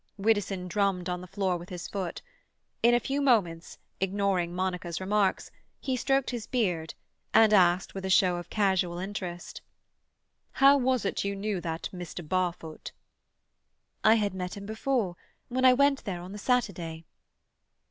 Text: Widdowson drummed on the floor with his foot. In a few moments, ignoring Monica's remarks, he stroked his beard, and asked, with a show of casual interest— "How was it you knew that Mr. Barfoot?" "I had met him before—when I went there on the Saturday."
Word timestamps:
Widdowson 0.17 0.67
drummed 0.67 1.09
on 1.09 1.21
the 1.21 1.27
floor 1.27 1.57
with 1.57 1.69
his 1.69 1.87
foot. 1.87 2.23
In 2.81 2.95
a 2.95 2.99
few 2.99 3.21
moments, 3.21 3.77
ignoring 3.99 4.51
Monica's 4.51 4.99
remarks, 4.99 5.51
he 5.79 5.95
stroked 5.95 6.31
his 6.31 6.47
beard, 6.47 6.95
and 7.35 7.53
asked, 7.53 7.93
with 7.93 8.03
a 8.03 8.09
show 8.09 8.37
of 8.37 8.49
casual 8.49 8.97
interest— 8.97 9.61
"How 10.53 10.75
was 10.75 11.05
it 11.05 11.23
you 11.23 11.35
knew 11.35 11.61
that 11.61 11.87
Mr. 11.93 12.27
Barfoot?" 12.27 12.93
"I 14.03 14.15
had 14.15 14.33
met 14.33 14.57
him 14.57 14.65
before—when 14.65 15.65
I 15.65 15.73
went 15.73 16.03
there 16.03 16.21
on 16.23 16.31
the 16.31 16.39
Saturday." 16.39 17.05